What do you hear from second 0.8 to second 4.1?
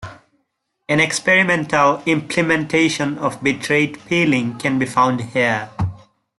An experimental implementation of bitrate